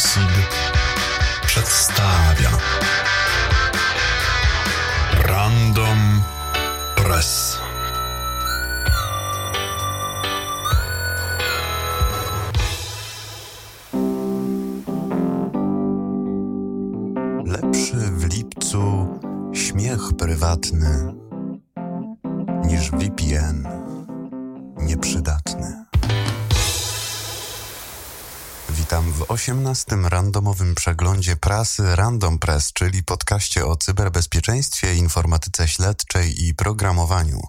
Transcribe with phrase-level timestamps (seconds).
[0.00, 0.48] Seed
[1.46, 2.50] przedstawia
[5.22, 6.22] Random
[6.96, 7.58] Press.
[17.44, 19.18] Lepszy w lipcu
[19.52, 21.14] śmiech prywatny
[22.64, 23.68] niż VPN
[24.76, 25.89] nieprzydatny.
[28.90, 29.96] Witam w 18.
[29.96, 37.42] randomowym przeglądzie prasy Random Press, czyli podcaście o cyberbezpieczeństwie, informatyce śledczej i programowaniu.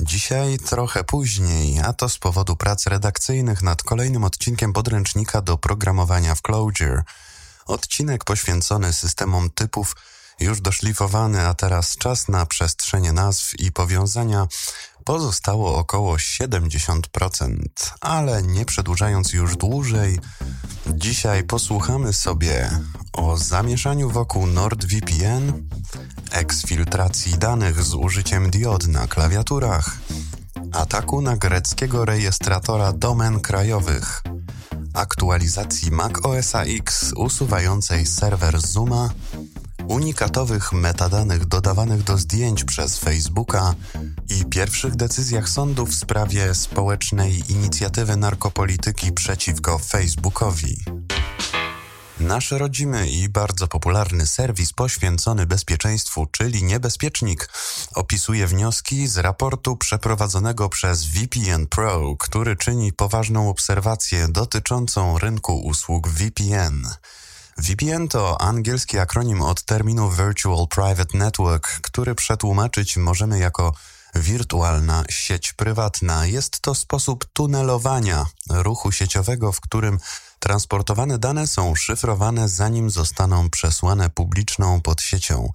[0.00, 6.34] Dzisiaj trochę później, a to z powodu prac redakcyjnych nad kolejnym odcinkiem podręcznika do programowania
[6.34, 7.02] w Clojure.
[7.66, 9.96] Odcinek poświęcony systemom typów
[10.40, 14.46] już doszlifowany, a teraz czas na przestrzenie nazw i powiązania
[15.04, 17.56] pozostało około 70%,
[18.00, 20.18] ale nie przedłużając już dłużej,
[20.86, 22.70] dzisiaj posłuchamy sobie
[23.12, 25.68] o zamieszaniu wokół NordVPN,
[26.30, 29.98] eksfiltracji danych z użyciem diod na klawiaturach,
[30.72, 34.22] ataku na greckiego rejestratora domen krajowych,
[34.94, 39.10] aktualizacji Mac OS X usuwającej serwer Zuma,
[39.88, 43.74] unikatowych metadanych dodawanych do zdjęć przez Facebooka
[44.28, 50.84] i pierwszych decyzjach sądu w sprawie społecznej inicjatywy narkopolityki przeciwko Facebookowi.
[52.20, 57.48] Nasz rodzimy i bardzo popularny serwis poświęcony bezpieczeństwu, czyli Niebezpiecznik,
[57.94, 66.08] opisuje wnioski z raportu przeprowadzonego przez VPN Pro, który czyni poważną obserwację dotyczącą rynku usług
[66.08, 66.86] VPN.
[67.58, 73.74] VPN to angielski akronim od terminu Virtual Private Network, który przetłumaczyć możemy jako
[74.14, 76.26] wirtualna sieć prywatna.
[76.26, 79.98] Jest to sposób tunelowania ruchu sieciowego, w którym
[80.38, 85.50] transportowane dane są szyfrowane zanim zostaną przesłane publiczną pod siecią.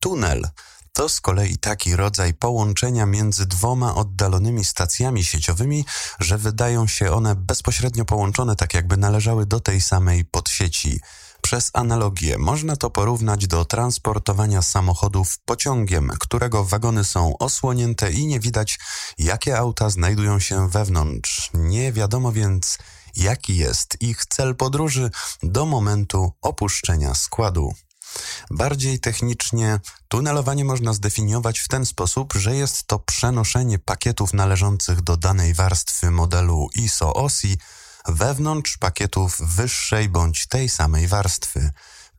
[0.00, 0.48] Tunel
[0.92, 5.84] to z kolei taki rodzaj połączenia między dwoma oddalonymi stacjami sieciowymi,
[6.20, 11.00] że wydają się one bezpośrednio połączone, tak jakby należały do tej samej podsieci.
[11.42, 18.40] Przez analogię można to porównać do transportowania samochodów pociągiem, którego wagony są osłonięte i nie
[18.40, 18.78] widać,
[19.18, 21.50] jakie auta znajdują się wewnątrz.
[21.54, 22.78] Nie wiadomo więc,
[23.16, 25.10] jaki jest ich cel podróży
[25.42, 27.74] do momentu opuszczenia składu.
[28.50, 35.16] Bardziej technicznie, tunelowanie można zdefiniować w ten sposób, że jest to przenoszenie pakietów należących do
[35.16, 37.58] danej warstwy modelu ISO-OSI
[38.08, 41.70] wewnątrz pakietów wyższej bądź tej samej warstwy.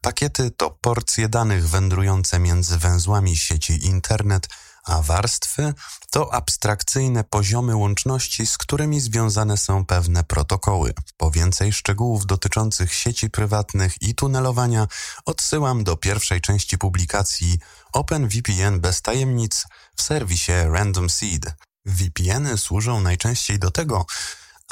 [0.02, 4.48] Pakiety to porcje danych wędrujące między węzłami sieci internet,
[4.84, 5.74] a warstwy
[6.12, 10.94] to abstrakcyjne poziomy łączności, z którymi związane są pewne protokoły.
[11.18, 14.88] Po więcej szczegółów dotyczących sieci prywatnych i tunelowania
[15.26, 17.60] odsyłam do pierwszej części publikacji
[17.94, 19.66] OpenVPN bez tajemnic
[19.96, 21.54] w serwisie Random Seed.
[21.86, 24.06] VPNy służą najczęściej do tego,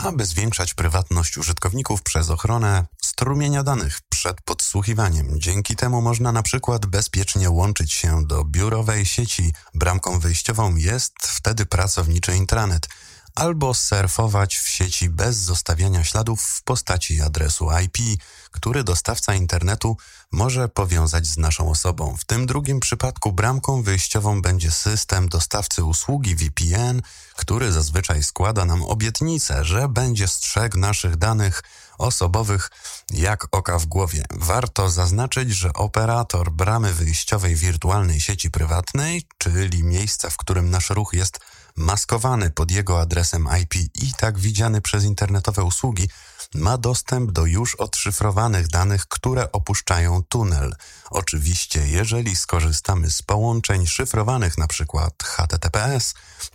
[0.03, 5.39] aby zwiększać prywatność użytkowników przez ochronę strumienia danych przed podsłuchiwaniem.
[5.39, 9.53] Dzięki temu można na przykład bezpiecznie łączyć się do biurowej sieci.
[9.73, 12.87] Bramką wyjściową jest wtedy pracowniczy intranet
[13.35, 18.21] albo surfować w sieci bez zostawiania śladów w postaci adresu IP,
[18.51, 19.97] który dostawca internetu
[20.31, 22.17] może powiązać z naszą osobą.
[22.17, 27.01] W tym drugim przypadku bramką wyjściową będzie system dostawcy usługi VPN,
[27.35, 31.63] który zazwyczaj składa nam obietnicę, że będzie strzegł naszych danych
[31.97, 32.69] osobowych
[33.11, 34.25] jak oka w głowie.
[34.31, 41.13] Warto zaznaczyć, że operator bramy wyjściowej wirtualnej sieci prywatnej, czyli miejsca, w którym nasz ruch
[41.13, 41.39] jest
[41.79, 46.09] maskowany pod jego adresem IP i tak widziany przez internetowe usługi,
[46.53, 50.75] ma dostęp do już odszyfrowanych danych, które opuszczają tunel.
[51.09, 54.85] Oczywiście, jeżeli skorzystamy z połączeń szyfrowanych, np.
[55.23, 56.13] HTTPS,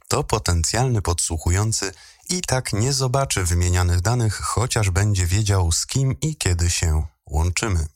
[0.08, 1.92] to potencjalny podsłuchujący
[2.28, 7.86] i tak nie zobaczy wymienianych danych, chociaż będzie wiedział z kim i kiedy się łączymy.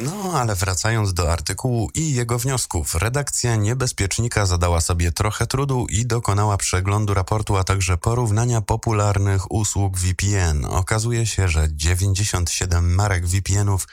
[0.00, 6.06] No, ale wracając do artykułu i jego wniosków, redakcja Niebezpiecznika zadała sobie trochę trudu i
[6.06, 10.64] dokonała przeglądu raportu, a także porównania popularnych usług VPN.
[10.64, 13.88] Okazuje się, że 97 marek VPN-ów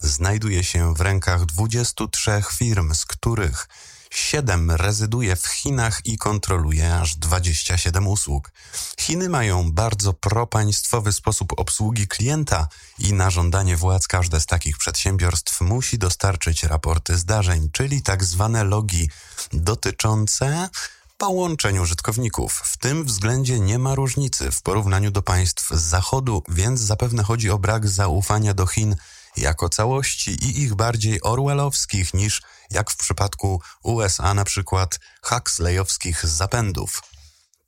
[0.00, 3.68] znajduje się w rękach 23 firm, z których
[4.10, 8.52] 7 rezyduje w Chinach i kontroluje aż 27 usług.
[9.00, 12.68] Chiny mają bardzo propaństwowy sposób obsługi klienta
[12.98, 18.64] i na żądanie władz każde z takich przedsiębiorstw musi dostarczyć raporty zdarzeń, czyli tak zwane
[18.64, 19.08] logi
[19.52, 20.68] dotyczące
[21.18, 22.52] połączeń użytkowników.
[22.64, 27.50] W tym względzie nie ma różnicy w porównaniu do państw z Zachodu, więc zapewne chodzi
[27.50, 28.96] o brak zaufania do Chin
[29.36, 37.02] jako całości i ich bardziej orwellowskich niż, jak w przypadku USA na przykład, Huxleyowskich zapędów.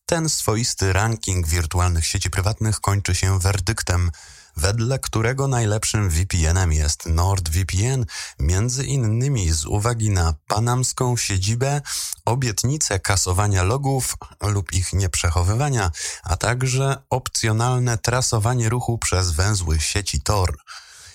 [0.06, 4.10] Ten swoisty ranking wirtualnych sieci prywatnych kończy się werdyktem–
[4.56, 8.06] wedle którego najlepszym VPN-em jest NordVPN,
[8.38, 11.80] między innymi z uwagi na panamską siedzibę,
[12.24, 15.90] obietnicę kasowania logów lub ich nieprzechowywania,
[16.22, 20.56] a także opcjonalne trasowanie ruchu przez węzły sieci Tor.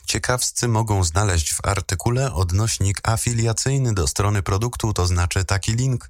[0.07, 6.09] Ciekawscy mogą znaleźć w artykule odnośnik afiliacyjny do strony produktu, to znaczy taki link,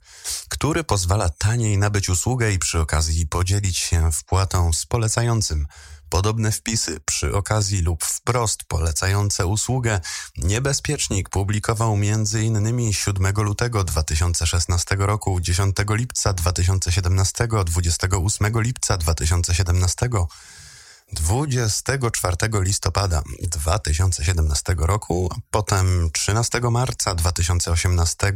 [0.50, 5.68] który pozwala taniej nabyć usługę i przy okazji podzielić się wpłatą z polecającym.
[6.10, 10.02] Podobne wpisy przy okazji lub wprost polecające usługę
[10.38, 12.94] Niebezpiecznik publikował m.in.
[12.94, 20.10] 7 lutego 2016 roku, 10 lipca 2017, 28 lipca 2017,
[21.14, 28.34] 24 listopada 2017 roku, potem 13 marca 2018,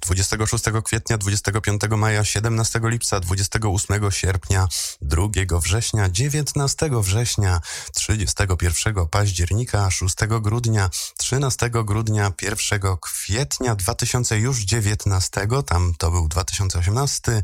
[0.00, 4.68] 26 kwietnia, 25 maja, 17 lipca, 28 sierpnia,
[5.02, 5.28] 2
[5.60, 7.60] września, 19 września,
[7.92, 17.42] 31 października, 6 grudnia, 13 grudnia, 1 kwietnia 2019, tam to był 2018,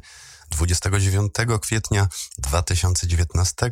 [0.52, 2.08] 29 kwietnia
[2.38, 3.70] 2019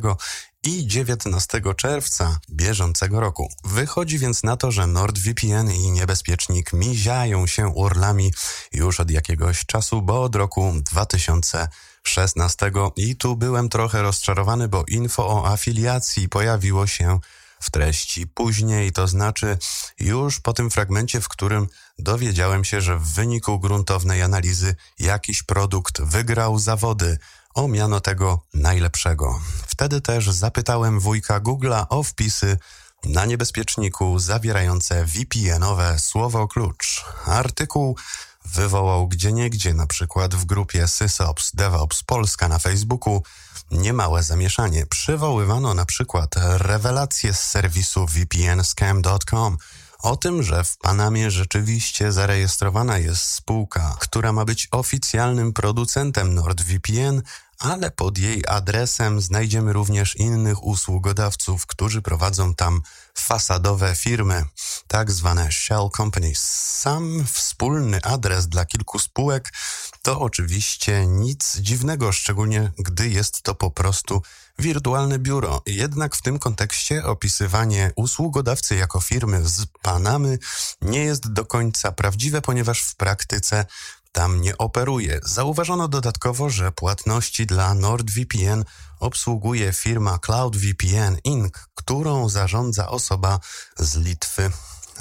[0.63, 3.49] i 19 czerwca bieżącego roku.
[3.63, 8.33] Wychodzi więc na to, że NordVPN i niebezpiecznik miziają się urlami
[8.73, 15.27] już od jakiegoś czasu, bo od roku 2016 i tu byłem trochę rozczarowany, bo info
[15.27, 17.19] o afiliacji pojawiło się
[17.61, 19.57] w treści później, to znaczy
[19.99, 21.67] już po tym fragmencie, w którym
[21.99, 27.17] dowiedziałem się, że w wyniku gruntownej analizy jakiś produkt wygrał zawody
[27.55, 29.39] o miano tego najlepszego.
[29.67, 32.57] Wtedy też zapytałem wujka Google'a o wpisy
[33.03, 37.05] na niebezpieczniku zawierające VPN-owe słowo klucz.
[37.25, 37.97] Artykuł
[38.45, 43.23] wywołał gdzieniegdzie, na przykład w grupie SysOps DevOps Polska na Facebooku,
[43.71, 44.85] niemałe zamieszanie.
[44.85, 49.57] Przywoływano na przykład rewelacje z serwisu vpnscam.com
[50.01, 57.21] o tym, że w Panamie rzeczywiście zarejestrowana jest spółka, która ma być oficjalnym producentem NordVPN,
[57.61, 62.81] ale pod jej adresem znajdziemy również innych usługodawców, którzy prowadzą tam
[63.13, 64.45] fasadowe firmy,
[64.87, 66.39] tak zwane shell companies.
[66.79, 69.53] Sam wspólny adres dla kilku spółek
[70.01, 74.21] to oczywiście nic dziwnego, szczególnie gdy jest to po prostu
[74.59, 75.61] wirtualne biuro.
[75.65, 80.39] Jednak w tym kontekście opisywanie usługodawcy jako firmy z Panamy
[80.81, 83.65] nie jest do końca prawdziwe, ponieważ w praktyce
[84.11, 85.19] tam nie operuje.
[85.23, 88.63] Zauważono dodatkowo, że płatności dla NordVPN
[88.99, 93.39] obsługuje firma CloudVPN Inc., którą zarządza osoba
[93.79, 94.51] z Litwy.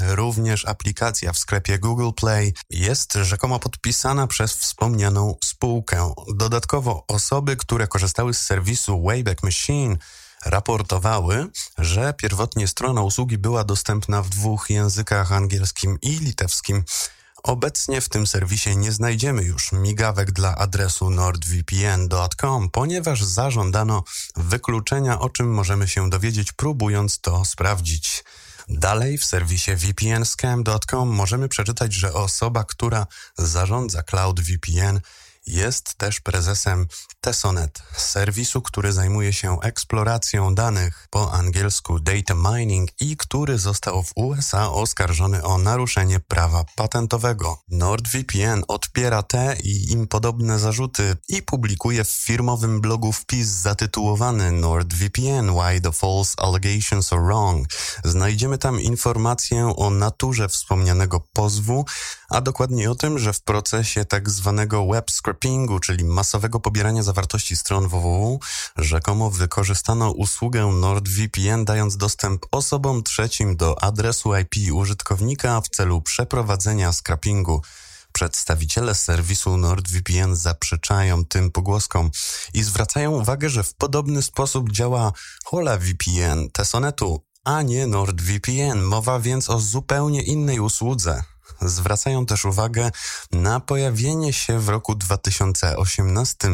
[0.00, 6.14] Również aplikacja w sklepie Google Play jest rzekomo podpisana przez wspomnianą spółkę.
[6.34, 9.96] Dodatkowo osoby, które korzystały z serwisu Wayback Machine,
[10.46, 11.46] raportowały,
[11.78, 16.84] że pierwotnie strona usługi była dostępna w dwóch językach angielskim i litewskim.
[17.42, 24.04] Obecnie w tym serwisie nie znajdziemy już migawek dla adresu nordvpn.com, ponieważ zażądano
[24.36, 28.24] wykluczenia, o czym możemy się dowiedzieć, próbując to sprawdzić.
[28.68, 33.06] Dalej w serwisie vpnscam.com możemy przeczytać, że osoba, która
[33.38, 35.00] zarządza Cloud VPN,
[35.50, 36.86] jest też prezesem
[37.20, 44.12] Tesonet, serwisu, który zajmuje się eksploracją danych, po angielsku data mining i który został w
[44.14, 47.58] USA oskarżony o naruszenie prawa patentowego.
[47.68, 55.50] NordVPN odpiera te i im podobne zarzuty i publikuje w firmowym blogu wpis zatytułowany NordVPN
[55.50, 57.68] Why the False Allegations Are Wrong.
[58.04, 61.84] Znajdziemy tam informację o naturze wspomnianego pozwu,
[62.30, 65.10] a dokładnie o tym, że w procesie tak zwanego web
[65.40, 68.38] scrapingu, czyli masowego pobierania zawartości stron www,
[68.76, 76.92] rzekomo wykorzystano usługę NordVPN, dając dostęp osobom trzecim do adresu IP użytkownika w celu przeprowadzenia
[76.92, 77.62] scrapingu.
[78.12, 82.10] Przedstawiciele serwisu NordVPN zaprzeczają tym pogłoskom
[82.54, 85.12] i zwracają uwagę, że w podobny sposób działa
[85.44, 88.82] Hola VPN Tesonetu, a nie NordVPN.
[88.82, 91.22] Mowa więc o zupełnie innej usłudze.
[91.62, 92.90] Zwracają też uwagę
[93.32, 96.48] na pojawienie się w roku 2018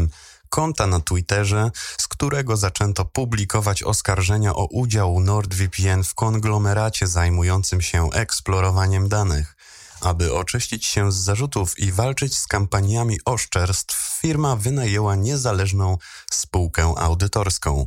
[0.48, 8.10] konta na Twitterze, z którego zaczęto publikować oskarżenia o udział NordVPN w konglomeracie zajmującym się
[8.12, 9.56] eksplorowaniem danych.
[10.00, 15.98] Aby oczyścić się z zarzutów i walczyć z kampaniami oszczerstw, firma wynajęła niezależną
[16.30, 17.86] spółkę audytorską.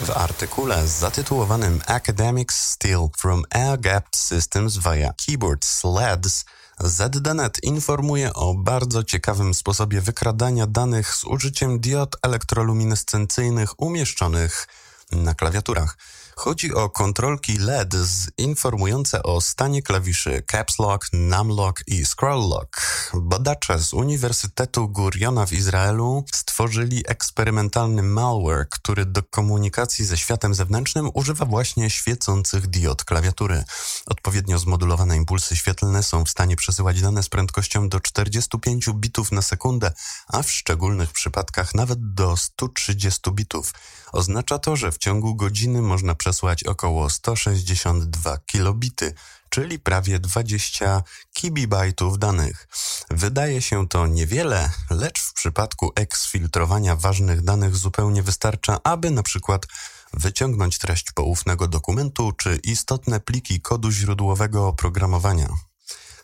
[0.00, 6.44] W artykule zatytułowanym Academics Steal from Air-Gapped Systems via Keyboard Sleds
[6.80, 14.68] ZDNet informuje o bardzo ciekawym sposobie wykradania danych z użyciem diod elektroluminescencyjnych umieszczonych
[15.12, 15.96] na klawiaturach.
[16.36, 17.94] Chodzi o kontrolki LED
[18.38, 22.80] informujące o stanie klawiszy Caps Lock, Numlock i Scroll Lock.
[23.14, 31.10] Badacze z Uniwersytetu Guriona w Izraelu stworzyli eksperymentalny malware, który do komunikacji ze światem zewnętrznym
[31.14, 33.64] używa właśnie świecących diod klawiatury.
[34.06, 39.42] Odpowiednio zmodulowane impulsy świetlne są w stanie przesyłać dane z prędkością do 45 bitów na
[39.42, 39.92] sekundę,
[40.28, 43.72] a w szczególnych przypadkach nawet do 130 bitów.
[44.12, 49.14] Oznacza to, że w ciągu godziny można przesłać około 162 kilobity,
[49.50, 51.02] czyli prawie 20
[51.32, 52.68] kibibajtów danych.
[53.10, 59.66] Wydaje się to niewiele, lecz w przypadku eksfiltrowania ważnych danych zupełnie wystarcza, aby na przykład
[60.12, 65.48] wyciągnąć treść poufnego dokumentu czy istotne pliki kodu źródłowego oprogramowania.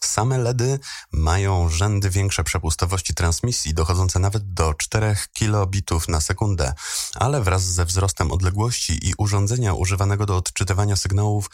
[0.01, 0.79] Same LEDy
[1.13, 6.73] mają rzędy większe przepustowości transmisji, dochodzące nawet do 4 kilobitów na sekundę,
[7.15, 11.51] ale wraz ze wzrostem odległości i urządzenia używanego do odczytywania sygnałów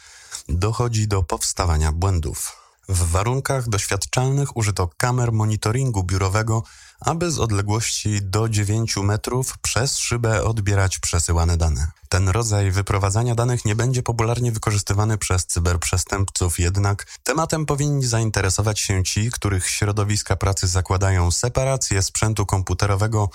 [0.48, 2.62] dochodzi do powstawania błędów.
[2.88, 6.62] W warunkach doświadczalnych użyto kamer monitoringu biurowego,
[7.00, 11.86] aby z odległości do 9 metrów przez szybę odbierać przesyłane dane.
[12.08, 19.04] Ten rodzaj wyprowadzania danych nie będzie popularnie wykorzystywany przez cyberprzestępców, jednak tematem powinni zainteresować się
[19.04, 23.28] ci, których środowiska pracy zakładają separację sprzętu komputerowego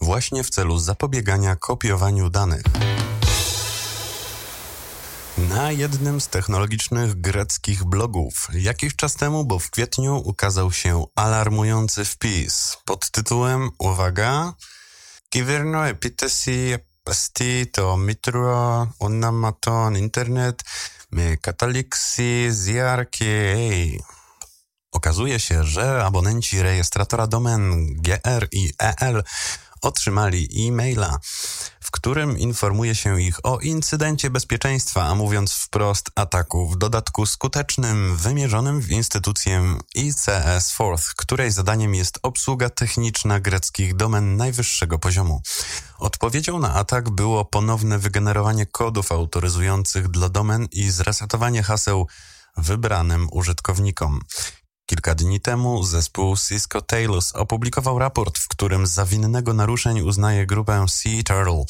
[0.00, 2.62] właśnie w celu zapobiegania kopiowaniu danych.
[5.38, 12.04] Na jednym z technologicznych greckich blogów jakiś czas temu, bo w kwietniu ukazał się alarmujący
[12.04, 14.52] wpis pod tytułem Uwaga!
[15.28, 16.74] Kiwerno epitesi
[17.04, 20.62] pasti to mitro onamaton internet
[21.10, 24.00] me kataliksi ziarkiei.
[24.92, 29.24] Okazuje się, że abonenci rejestratora domen GR i EL
[29.84, 31.18] otrzymali e-maila,
[31.80, 38.16] w którym informuje się ich o incydencie bezpieczeństwa, a mówiąc wprost ataku, w dodatku skutecznym,
[38.16, 45.42] wymierzonym w instytucję ICS Forth, której zadaniem jest obsługa techniczna greckich domen najwyższego poziomu.
[45.98, 52.06] Odpowiedzią na atak było ponowne wygenerowanie kodów autoryzujących dla domen i zresetowanie haseł
[52.56, 54.20] wybranym użytkownikom.
[54.86, 60.86] Kilka dni temu zespół Cisco Talos opublikował raport, w którym za winnego naruszeń uznaje grupę
[60.88, 61.64] Sea Turtle.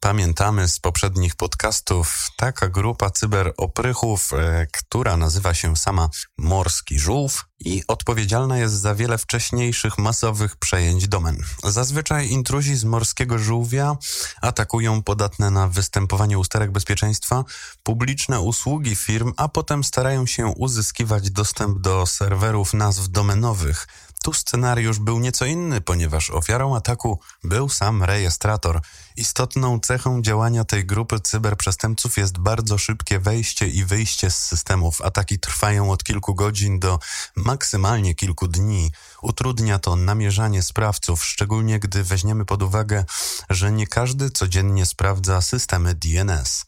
[0.00, 7.82] Pamiętamy z poprzednich podcastów taka grupa cyberoprychów, e, która nazywa się sama Morski Żółw i
[7.88, 11.36] odpowiedzialna jest za wiele wcześniejszych masowych przejęć domen.
[11.64, 13.96] Zazwyczaj intruzi z morskiego żółwia
[14.42, 17.44] atakują podatne na występowanie usterek bezpieczeństwa
[17.82, 23.86] publiczne usługi firm, a potem starają się uzyskiwać dostęp do serwerów nazw domenowych.
[24.26, 28.80] Tu scenariusz był nieco inny, ponieważ ofiarą ataku był sam rejestrator.
[29.16, 35.02] Istotną cechą działania tej grupy cyberprzestępców jest bardzo szybkie wejście i wyjście z systemów.
[35.02, 36.98] Ataki trwają od kilku godzin do
[37.36, 38.92] maksymalnie kilku dni.
[39.22, 43.04] Utrudnia to namierzanie sprawców, szczególnie gdy weźmiemy pod uwagę,
[43.50, 46.64] że nie każdy codziennie sprawdza systemy DNS.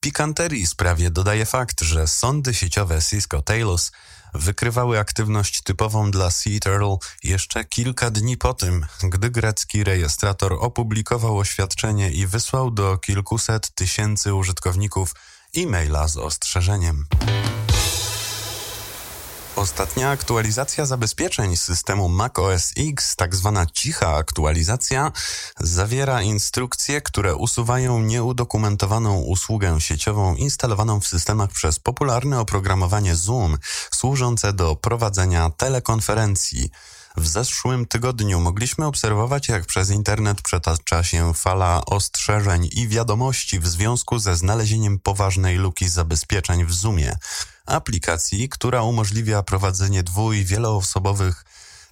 [0.00, 3.92] Pikanterii sprawie dodaje fakt, że sądy sieciowe Cisco Talos
[4.34, 11.38] wykrywały aktywność typową dla Sea Turtle jeszcze kilka dni po tym, gdy grecki rejestrator opublikował
[11.38, 15.14] oświadczenie i wysłał do kilkuset tysięcy użytkowników
[15.56, 17.06] e-maila z ostrzeżeniem.
[19.56, 25.12] Ostatnia aktualizacja zabezpieczeń systemu macOS X, tak zwana cicha aktualizacja,
[25.60, 33.58] zawiera instrukcje, które usuwają nieudokumentowaną usługę sieciową instalowaną w systemach przez popularne oprogramowanie Zoom,
[33.90, 36.70] służące do prowadzenia telekonferencji.
[37.16, 43.66] W zeszłym tygodniu mogliśmy obserwować, jak przez internet przetacza się fala ostrzeżeń i wiadomości w
[43.66, 47.16] związku ze znalezieniem poważnej luki zabezpieczeń w Zoomie
[47.66, 51.44] aplikacji, która umożliwia prowadzenie dwu- i wieloosobowych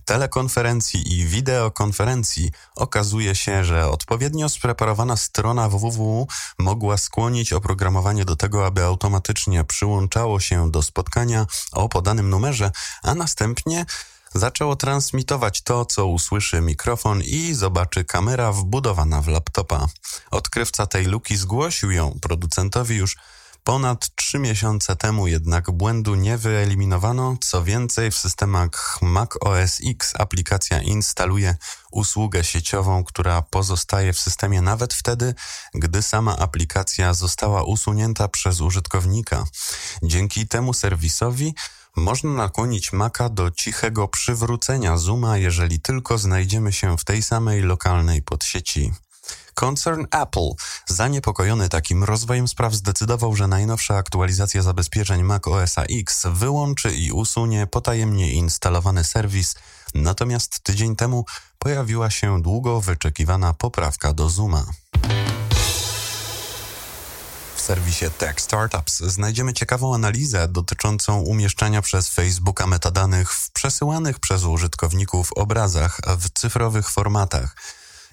[0.05, 6.27] telekonferencji i wideokonferencji, okazuje się, że odpowiednio spreparowana strona www
[6.59, 12.71] mogła skłonić oprogramowanie do tego, aby automatycznie przyłączało się do spotkania o podanym numerze,
[13.03, 13.87] a następnie
[14.35, 19.87] zaczęło transmitować to, co usłyszy mikrofon i zobaczy kamera wbudowana w laptopa.
[20.31, 23.17] Odkrywca tej luki zgłosił ją producentowi już
[23.65, 27.37] Ponad trzy miesiące temu jednak błędu nie wyeliminowano.
[27.41, 31.57] Co więcej, w systemach Mac OS X aplikacja instaluje
[31.91, 35.35] usługę sieciową, która pozostaje w systemie nawet wtedy,
[35.75, 39.45] gdy sama aplikacja została usunięta przez użytkownika.
[40.03, 41.55] Dzięki temu serwisowi
[41.97, 48.23] można nakłonić Maca do cichego przywrócenia Zooma, jeżeli tylko znajdziemy się w tej samej lokalnej
[48.23, 48.93] podsieci.
[49.55, 50.51] Koncern Apple,
[50.89, 57.67] zaniepokojony takim rozwojem spraw, zdecydował, że najnowsza aktualizacja zabezpieczeń Mac OS X wyłączy i usunie
[57.67, 59.55] potajemnie instalowany serwis,
[59.95, 61.25] natomiast tydzień temu
[61.59, 64.65] pojawiła się długo wyczekiwana poprawka do Zooma.
[67.71, 75.33] Serwisie Tech Startups znajdziemy ciekawą analizę dotyczącą umieszczania przez Facebooka metadanych w przesyłanych przez użytkowników
[75.33, 77.57] obrazach w cyfrowych formatach.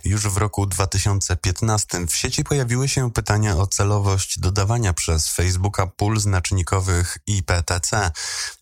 [0.03, 6.19] Już w roku 2015 w sieci pojawiły się pytania o celowość dodawania przez Facebooka pól
[6.19, 8.11] znacznikowych IPTC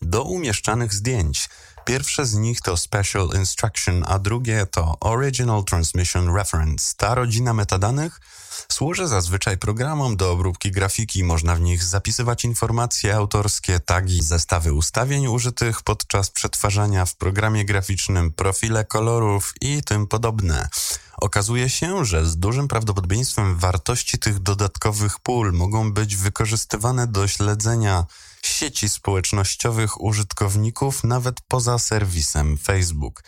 [0.02, 1.48] do umieszczanych zdjęć.
[1.86, 6.94] Pierwsze z nich to Special Instruction, a drugie to Original Transmission Reference.
[6.96, 8.20] Ta rodzina metadanych
[8.68, 11.24] służy zazwyczaj programom do obróbki grafiki.
[11.24, 18.32] Można w nich zapisywać informacje autorskie, tagi, zestawy ustawień użytych podczas przetwarzania w programie graficznym,
[18.32, 20.68] profile kolorów i tym podobne.
[21.16, 28.04] Okazuje się, że z dużym prawdopodobieństwem wartości tych dodatkowych pól mogą być wykorzystywane do śledzenia
[28.42, 33.22] sieci społecznościowych użytkowników nawet poza serwisem Facebook.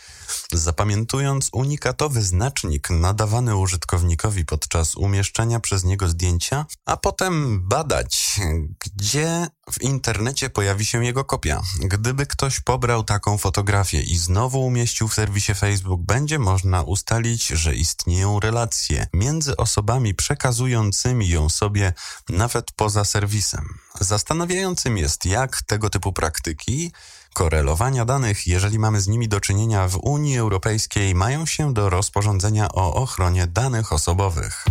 [0.52, 8.40] Zapamiętując unikatowy znacznik nadawany użytkownikowi podczas umieszczania przez niego zdjęcia, a potem badać,
[8.84, 11.62] gdzie w internecie pojawi się jego kopia.
[11.80, 17.74] Gdyby ktoś pobrał taką fotografię i znowu umieścił w serwisie Facebook, będzie można ustalić, że
[17.74, 21.92] istnieją relacje między osobami przekazującymi ją sobie
[22.28, 23.78] nawet poza serwisem.
[24.00, 26.92] Zastanawiającym jest, jak tego typu praktyki
[27.34, 32.68] korelowania danych, jeżeli mamy z nimi do czynienia w Unii Europejskiej, mają się do rozporządzenia
[32.72, 34.64] o ochronie danych osobowych.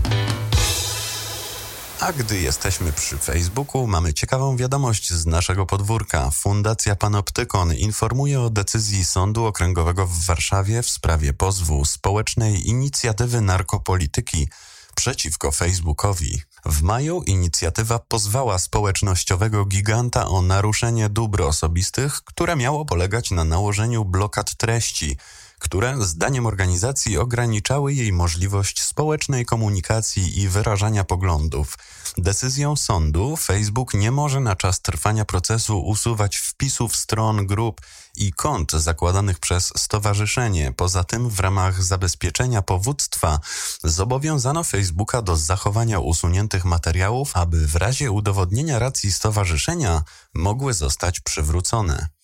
[1.99, 6.29] A gdy jesteśmy przy Facebooku, mamy ciekawą wiadomość z naszego podwórka.
[6.31, 14.47] Fundacja Panoptykon informuje o decyzji Sądu Okręgowego w Warszawie w sprawie pozwu społecznej inicjatywy narkopolityki
[14.95, 16.41] przeciwko Facebookowi.
[16.65, 24.05] W maju inicjatywa pozwała społecznościowego giganta o naruszenie dóbr osobistych, które miało polegać na nałożeniu
[24.05, 25.17] blokad treści,
[25.59, 31.77] które zdaniem organizacji ograniczały jej możliwość społecznej komunikacji i wyrażania poglądów.
[32.17, 37.81] Decyzją sądu Facebook nie może na czas trwania procesu usuwać wpisów stron grup
[38.15, 40.73] i kont zakładanych przez stowarzyszenie.
[40.77, 43.39] Poza tym w ramach zabezpieczenia powództwa
[43.83, 52.16] zobowiązano Facebooka do zachowania usuniętych materiałów, aby w razie udowodnienia racji stowarzyszenia mogły zostać przywrócone.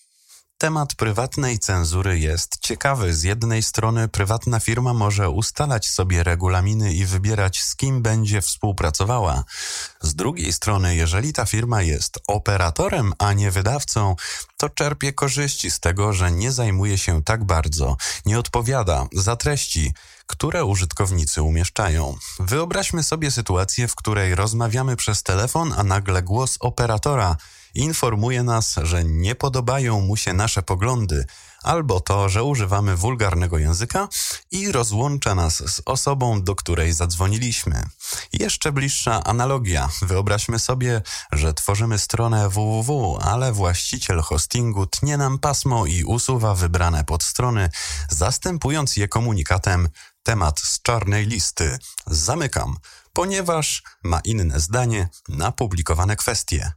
[0.63, 3.13] Temat prywatnej cenzury jest ciekawy.
[3.13, 9.43] Z jednej strony prywatna firma może ustalać sobie regulaminy i wybierać z kim będzie współpracowała.
[10.02, 14.15] Z drugiej strony, jeżeli ta firma jest operatorem, a nie wydawcą,
[14.58, 19.93] to czerpie korzyści z tego, że nie zajmuje się tak bardzo, nie odpowiada za treści,
[20.28, 22.15] które użytkownicy umieszczają.
[22.39, 27.38] Wyobraźmy sobie sytuację, w której rozmawiamy przez telefon, a nagle głos operatora
[27.76, 31.26] informuje nas, że nie podobają mu się nasze poglądy,
[31.64, 34.08] albo to, że używamy wulgarnego języka
[34.52, 37.84] i rozłącza nas z osobą, do której zadzwoniliśmy.
[38.34, 39.90] Jeszcze bliższa analogia.
[40.02, 47.04] Wyobraźmy sobie, że tworzymy stronę www, ale właściciel hostingu tnie nam pasmo i usuwa wybrane
[47.04, 47.70] podstrony,
[48.10, 49.90] zastępując je komunikatem
[50.24, 51.78] temat z czarnej listy.
[52.08, 52.78] Zamykam,
[53.14, 56.72] ponieważ ma inne zdanie na publikowane kwestie.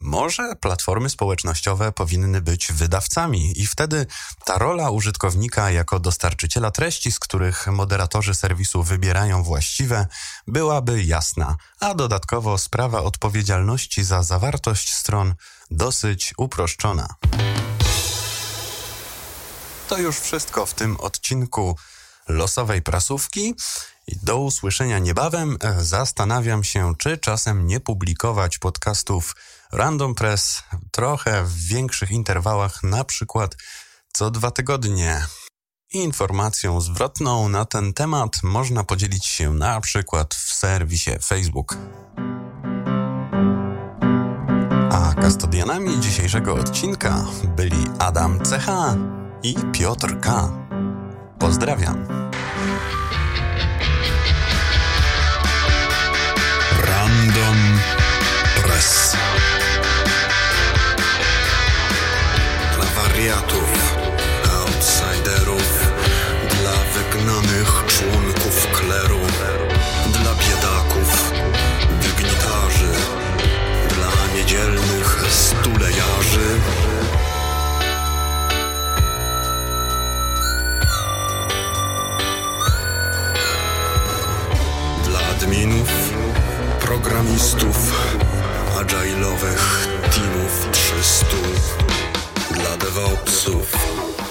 [0.00, 4.06] Może platformy społecznościowe powinny być wydawcami i wtedy
[4.44, 10.06] ta rola użytkownika jako dostarczyciela treści, z których moderatorzy serwisu wybierają właściwe,
[10.46, 15.34] byłaby jasna, a dodatkowo sprawa odpowiedzialności za zawartość stron
[15.70, 17.08] dosyć uproszczona.
[19.88, 21.76] To już wszystko w tym odcinku
[22.28, 23.54] losowej prasówki.
[24.22, 25.58] Do usłyszenia niebawem.
[25.78, 29.34] Zastanawiam się, czy czasem nie publikować podcastów
[29.72, 33.56] Random Press trochę w większych interwałach, na przykład
[34.12, 35.26] co dwa tygodnie.
[35.92, 41.76] Informacją zwrotną na ten temat można podzielić się na przykład w serwisie Facebook.
[44.92, 47.24] A kastodianami dzisiejszego odcinka
[47.56, 48.68] byli Adam CH
[49.42, 50.52] i Piotr K.
[51.38, 52.06] Pozdrawiam.
[56.84, 57.65] Random
[63.16, 63.96] wariatów,
[64.58, 65.92] outsiderów,
[66.60, 69.20] dla wygnanych członków kleru,
[70.12, 71.32] dla biedaków,
[72.02, 72.92] dygnitarzy,
[73.88, 76.60] dla niedzielnych stulejarzy.
[85.04, 85.88] Dla adminów,
[86.80, 87.76] programistów,
[88.80, 89.95] agile'owych
[92.96, 93.72] dla DevOpsów,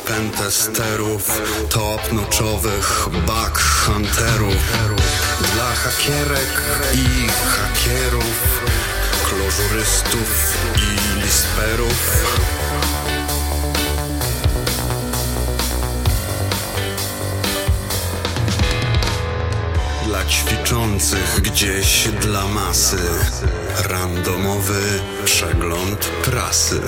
[0.08, 4.56] pentesterów Top noczowych bug hunterów
[5.54, 6.62] Dla hakierek
[6.94, 8.62] i hakierów
[9.30, 12.26] Klożurystów i lisperów.
[20.06, 23.04] Dla ćwiczących gdzieś dla masy
[23.90, 26.82] Randomowy przegląd prasy